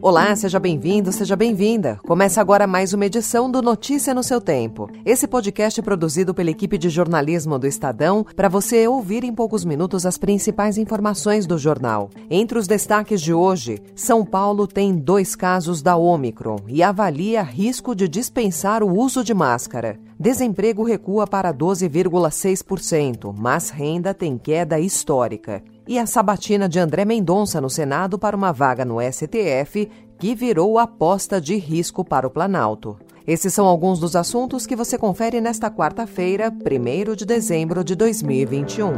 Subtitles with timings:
[0.00, 1.98] Olá, seja bem-vindo, seja bem-vinda.
[2.06, 4.88] Começa agora mais uma edição do Notícia no seu tempo.
[5.04, 9.64] Esse podcast é produzido pela equipe de jornalismo do Estadão para você ouvir em poucos
[9.64, 12.10] minutos as principais informações do jornal.
[12.30, 17.94] Entre os destaques de hoje, São Paulo tem dois casos da Omicron e avalia risco
[17.94, 19.98] de dispensar o uso de máscara.
[20.18, 27.60] Desemprego recua para 12,6%, mas renda tem queda histórica e a sabatina de André Mendonça
[27.62, 32.98] no Senado para uma vaga no STF, que virou aposta de risco para o Planalto.
[33.26, 38.92] Esses são alguns dos assuntos que você confere nesta quarta-feira, 1 de dezembro de 2021.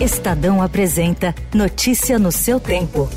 [0.00, 3.08] Estadão apresenta Notícia no seu tempo.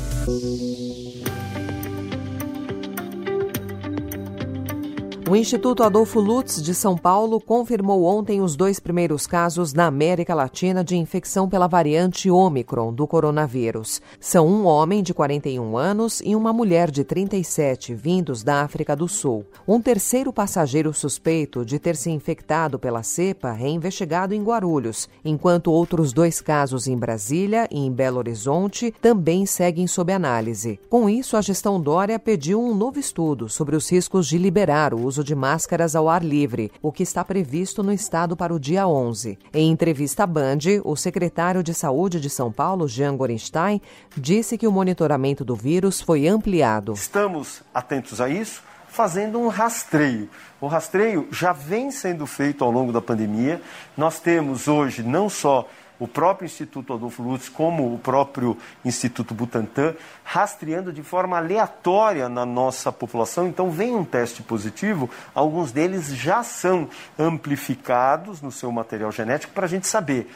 [5.28, 10.34] O Instituto Adolfo Lutz de São Paulo confirmou ontem os dois primeiros casos na América
[10.34, 14.00] Latina de infecção pela variante Ômicron do coronavírus.
[14.18, 19.06] São um homem de 41 anos e uma mulher de 37, vindos da África do
[19.06, 19.44] Sul.
[19.66, 25.70] Um terceiro passageiro suspeito de ter se infectado pela cepa é investigado em Guarulhos, enquanto
[25.70, 30.80] outros dois casos em Brasília e em Belo Horizonte também seguem sob análise.
[30.88, 35.04] Com isso, a gestão Dória pediu um novo estudo sobre os riscos de liberar o
[35.04, 38.60] uso uso de máscaras ao ar livre, o que está previsto no estado para o
[38.60, 39.36] dia 11.
[39.52, 43.80] Em entrevista à Band, o secretário de Saúde de São Paulo, Jean Gorenstein,
[44.16, 46.92] disse que o monitoramento do vírus foi ampliado.
[46.92, 50.28] Estamos atentos a isso, fazendo um rastreio.
[50.60, 53.60] O rastreio já vem sendo feito ao longo da pandemia.
[53.96, 59.94] Nós temos hoje não só o próprio Instituto Adolfo Lutz, como o próprio Instituto Butantan,
[60.24, 63.48] rastreando de forma aleatória na nossa população.
[63.48, 66.88] Então, vem um teste positivo, alguns deles já são
[67.18, 70.30] amplificados no seu material genético para a gente saber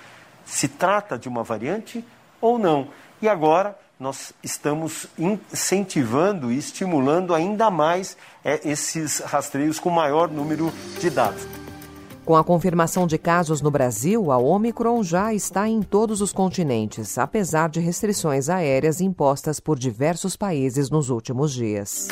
[0.44, 2.04] se trata de uma variante
[2.40, 2.88] ou não.
[3.20, 10.72] E agora nós estamos incentivando e estimulando ainda mais é, esses rastreios com maior número
[11.00, 11.61] de dados.
[12.24, 17.18] Com a confirmação de casos no Brasil, a Omicron já está em todos os continentes,
[17.18, 22.06] apesar de restrições aéreas impostas por diversos países nos últimos dias.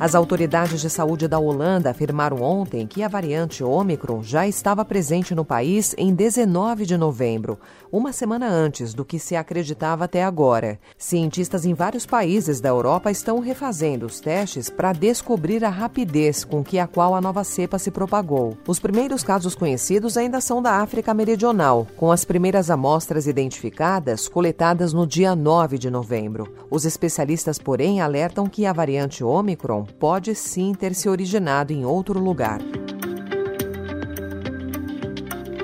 [0.00, 5.34] As autoridades de saúde da Holanda afirmaram ontem que a variante Ômicron já estava presente
[5.34, 7.58] no país em 19 de novembro,
[7.92, 10.80] uma semana antes do que se acreditava até agora.
[10.96, 16.64] Cientistas em vários países da Europa estão refazendo os testes para descobrir a rapidez com
[16.64, 18.56] que a qual a nova cepa se propagou.
[18.66, 24.94] Os primeiros casos conhecidos ainda são da África Meridional, com as primeiras amostras identificadas coletadas
[24.94, 26.50] no dia 9 de novembro.
[26.70, 32.18] Os especialistas, porém, alertam que a variante Ômicron pode sim ter se originado em outro
[32.18, 32.60] lugar.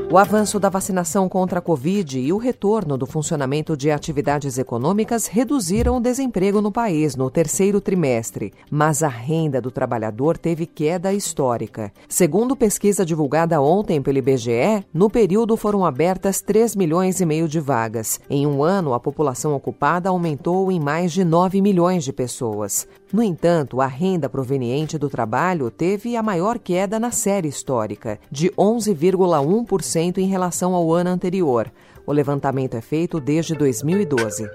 [0.08, 5.26] O avanço da vacinação contra a Covid e o retorno do funcionamento de atividades econômicas
[5.26, 11.12] reduziram o desemprego no país no terceiro trimestre, mas a renda do trabalhador teve queda
[11.12, 11.92] histórica.
[12.08, 17.58] Segundo pesquisa divulgada ontem pelo IBGE, no período foram abertas 3 milhões e meio de
[17.58, 18.20] vagas.
[18.30, 22.86] Em um ano, a população ocupada aumentou em mais de 9 milhões de pessoas.
[23.12, 28.50] No entanto, a renda proveniente do trabalho teve a maior queda na série histórica, de
[28.50, 31.70] 11,1% em relação ao ano anterior.
[32.06, 34.48] O levantamento é feito desde 2012.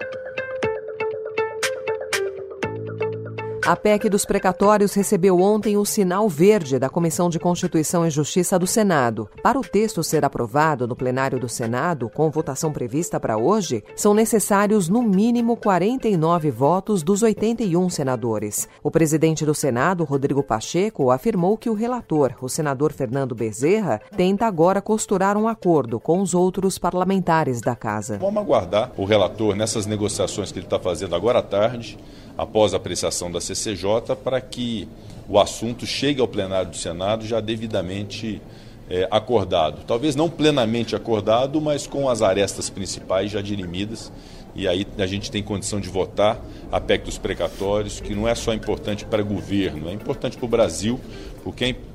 [3.63, 8.57] A PEC dos precatórios recebeu ontem o sinal verde da Comissão de Constituição e Justiça
[8.57, 9.29] do Senado.
[9.43, 14.15] Para o texto ser aprovado no plenário do Senado, com votação prevista para hoje, são
[14.15, 18.67] necessários no mínimo 49 votos dos 81 senadores.
[18.81, 24.47] O presidente do Senado, Rodrigo Pacheco, afirmou que o relator, o senador Fernando Bezerra, tenta
[24.47, 28.17] agora costurar um acordo com os outros parlamentares da casa.
[28.17, 31.99] Vamos aguardar o relator nessas negociações que ele está fazendo agora à tarde
[32.41, 34.87] após a apreciação da CCJ, para que
[35.29, 38.41] o assunto chegue ao plenário do Senado já devidamente
[38.89, 39.83] é, acordado.
[39.85, 44.11] Talvez não plenamente acordado, mas com as arestas principais já dirimidas.
[44.55, 48.33] E aí a gente tem condição de votar a PEC dos precatórios, que não é
[48.33, 50.99] só importante para o governo, é importante para o Brasil,
[51.43, 51.90] porque é importante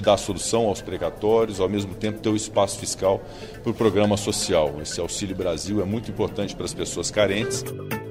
[0.00, 3.20] dar solução aos precatórios, ao mesmo tempo ter o espaço fiscal
[3.62, 4.74] para o programa social.
[4.80, 7.64] Esse Auxílio Brasil é muito importante para as pessoas carentes.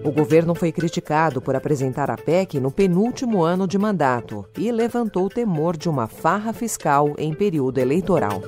[0.03, 5.25] O governo foi criticado por apresentar a PEC no penúltimo ano de mandato e levantou
[5.25, 8.41] o temor de uma farra fiscal em período eleitoral.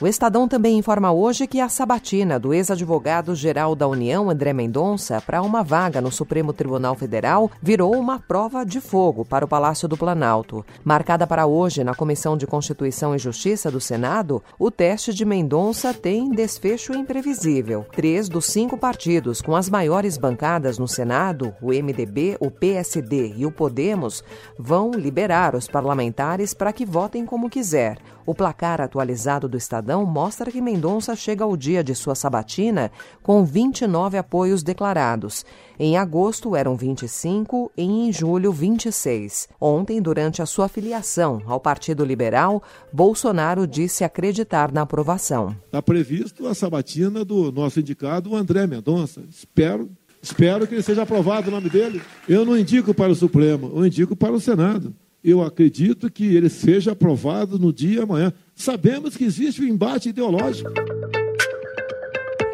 [0.00, 5.40] O Estadão também informa hoje que a sabatina do ex-advogado-geral da União, André Mendonça, para
[5.40, 9.96] uma vaga no Supremo Tribunal Federal virou uma prova de fogo para o Palácio do
[9.96, 10.66] Planalto.
[10.82, 15.94] Marcada para hoje na Comissão de Constituição e Justiça do Senado, o teste de Mendonça
[15.94, 17.86] tem desfecho imprevisível.
[17.92, 23.46] Três dos cinco partidos com as maiores bancadas no Senado, o MDB, o PSD e
[23.46, 24.24] o Podemos,
[24.58, 27.96] vão liberar os parlamentares para que votem como quiser.
[28.26, 32.90] O placar atualizado do Estadão mostra que Mendonça chega ao dia de sua sabatina
[33.22, 35.44] com 29 apoios declarados.
[35.78, 39.48] Em agosto eram 25 e em julho 26.
[39.60, 45.54] Ontem, durante a sua filiação ao Partido Liberal, Bolsonaro disse acreditar na aprovação.
[45.66, 49.22] Está previsto a sabatina do nosso indicado André Mendonça.
[49.28, 49.90] Espero
[50.22, 52.00] Espero que ele seja aprovado o nome dele.
[52.26, 56.50] Eu não indico para o Supremo, eu indico para o Senado eu acredito que ele
[56.50, 58.30] seja aprovado no dia amanhã.
[58.54, 60.70] Sabemos que existe um embate ideológico.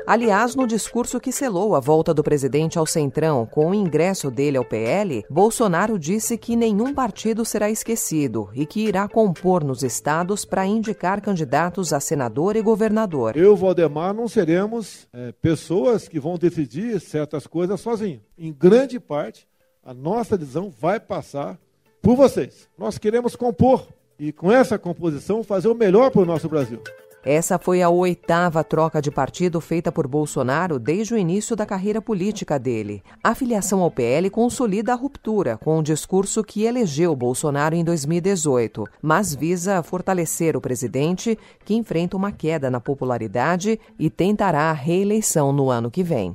[0.07, 4.57] Aliás, no discurso que selou a volta do presidente ao Centrão com o ingresso dele
[4.57, 10.45] ao PL, Bolsonaro disse que nenhum partido será esquecido e que irá compor nos estados
[10.45, 13.37] para indicar candidatos a senador e governador.
[13.37, 18.23] Eu, Valdemar, não seremos é, pessoas que vão decidir certas coisas sozinhos.
[18.37, 19.47] Em grande parte,
[19.85, 21.57] a nossa decisão vai passar
[22.03, 22.69] por vocês.
[22.79, 23.87] Nós queremos compor
[24.19, 26.83] e, com essa composição, fazer o melhor para o nosso Brasil.
[27.23, 32.01] Essa foi a oitava troca de partido feita por Bolsonaro desde o início da carreira
[32.01, 33.03] política dele.
[33.23, 38.87] A filiação ao PL consolida a ruptura com o discurso que elegeu Bolsonaro em 2018,
[39.03, 45.53] mas visa fortalecer o presidente, que enfrenta uma queda na popularidade e tentará a reeleição
[45.53, 46.35] no ano que vem.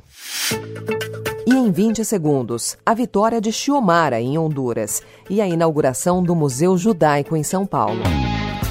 [1.66, 7.36] Em 20 segundos, a vitória de Xiomara em Honduras e a inauguração do Museu Judaico
[7.36, 8.04] em São Paulo.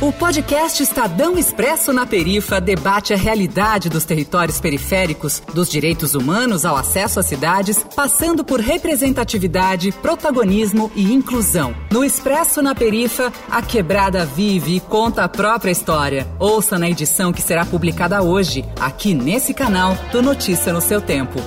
[0.01, 6.65] O podcast Estadão Expresso na Perifa debate a realidade dos territórios periféricos, dos direitos humanos
[6.65, 11.75] ao acesso às cidades, passando por representatividade, protagonismo e inclusão.
[11.91, 16.29] No Expresso na Perifa, a quebrada vive e conta a própria história.
[16.39, 21.41] Ouça na edição que será publicada hoje, aqui nesse canal do Notícia no seu tempo.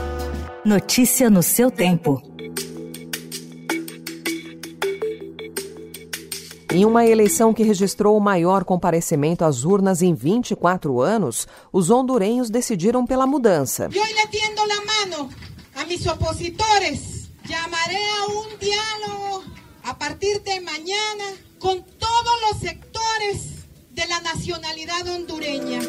[0.68, 2.22] Notícia no seu tempo.
[6.70, 12.50] Em uma eleição que registrou o maior comparecimento às urnas em 24 anos, os hondurenhos
[12.50, 13.88] decidiram pela mudança.
[13.94, 15.30] Eu le tiendo la mano
[15.78, 17.30] a mis opositores.
[17.48, 19.44] Llamaré a un diálogo
[19.86, 25.80] a partir de mañana con todos los sectores de la nacionalidad hondureña.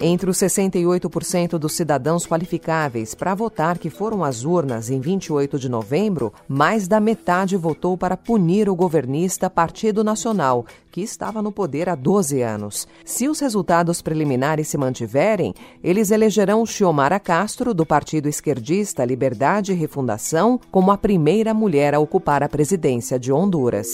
[0.00, 5.68] Entre os 68% dos cidadãos qualificáveis para votar que foram às urnas em 28 de
[5.68, 11.88] novembro, mais da metade votou para punir o governista Partido Nacional, que estava no poder
[11.88, 12.86] há 12 anos.
[13.04, 15.52] Se os resultados preliminares se mantiverem,
[15.82, 21.98] eles elegerão Xiomara Castro, do partido esquerdista Liberdade e Refundação, como a primeira mulher a
[21.98, 23.88] ocupar a presidência de Honduras.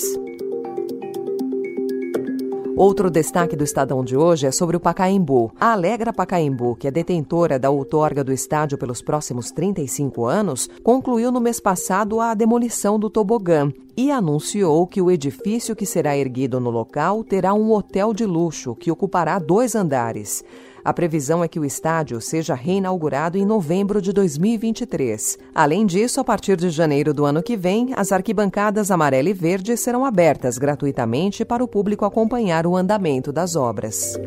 [2.77, 5.53] Outro destaque do Estadão de hoje é sobre o Pacaembu.
[5.61, 11.31] A Alegra Pacaembu, que é detentora da outorga do estádio pelos próximos 35 anos, concluiu
[11.31, 16.59] no mês passado a demolição do tobogã e anunciou que o edifício que será erguido
[16.59, 20.43] no local terá um hotel de luxo que ocupará dois andares.
[20.85, 25.39] A previsão é que o estádio seja reinaugurado em novembro de 2023.
[25.55, 29.77] Além disso, a partir de janeiro do ano que vem, as arquibancadas amarela e verde
[29.79, 34.19] serão abertas gratuitamente para o público acompanhar o andamento das obras.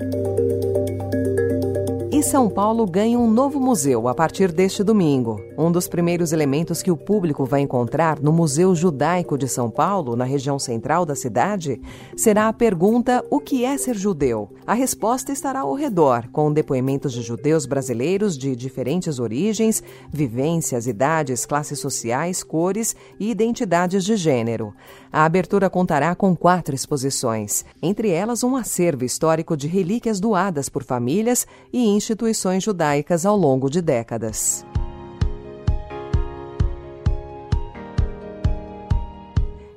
[2.28, 5.42] São Paulo ganha um novo museu a partir deste domingo.
[5.58, 10.14] Um dos primeiros elementos que o público vai encontrar no Museu Judaico de São Paulo,
[10.14, 11.80] na região central da cidade,
[12.18, 14.50] será a pergunta: o que é ser judeu?
[14.68, 19.82] A resposta estará ao redor, com depoimentos de judeus brasileiros de diferentes origens,
[20.12, 24.74] vivências, idades, classes sociais, cores e identidades de gênero.
[25.10, 30.84] A abertura contará com quatro exposições, entre elas um acervo histórico de relíquias doadas por
[30.84, 34.66] famílias e instituições judaicas ao longo de décadas.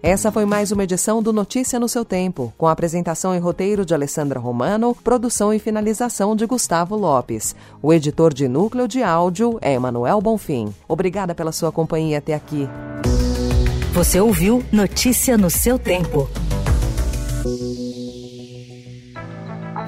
[0.03, 3.93] Essa foi mais uma edição do Notícia no seu tempo, com apresentação e roteiro de
[3.93, 7.55] Alessandra Romano, produção e finalização de Gustavo Lopes.
[7.83, 10.73] O editor de núcleo de áudio é Emanuel Bonfim.
[10.89, 12.67] Obrigada pela sua companhia até aqui.
[13.93, 16.27] Você ouviu Notícia no seu tempo.